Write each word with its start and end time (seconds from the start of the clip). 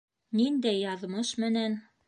Ниндәй 0.39 0.79
яҙмыш 0.85 1.35
менән? 1.45 1.81